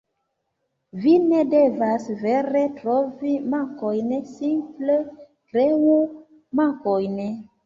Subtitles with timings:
[1.01, 5.87] Vi ne devas vere trovi mankojn, simple kreu
[6.63, 7.23] mankojn.